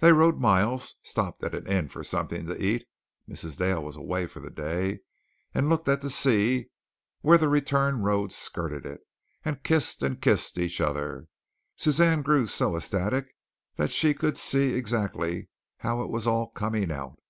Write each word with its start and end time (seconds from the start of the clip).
They 0.00 0.10
rode 0.10 0.40
miles, 0.40 0.96
stopped 1.04 1.44
at 1.44 1.54
an 1.54 1.68
inn 1.68 1.86
for 1.86 2.02
something 2.02 2.46
to 2.46 2.60
eat 2.60 2.88
Mrs. 3.28 3.56
Dale 3.56 3.84
was 3.84 3.94
away 3.94 4.26
for 4.26 4.40
the 4.40 4.50
day 4.50 4.98
looked 5.54 5.88
at 5.88 6.00
the 6.02 6.10
sea 6.10 6.70
where 7.20 7.38
the 7.38 7.48
return 7.48 8.02
road 8.02 8.32
skirted 8.32 8.84
it, 8.84 9.02
and 9.44 9.62
kissed 9.62 10.02
and 10.02 10.20
kissed 10.20 10.58
each 10.58 10.80
other. 10.80 11.28
Suzanne 11.76 12.22
grew 12.22 12.48
so 12.48 12.74
ecstatic 12.74 13.36
that 13.76 13.92
she 13.92 14.12
could 14.12 14.36
see 14.36 14.74
exactly 14.74 15.50
how 15.76 16.02
it 16.02 16.10
was 16.10 16.26
all 16.26 16.48
coming 16.50 16.90
out. 16.90 17.20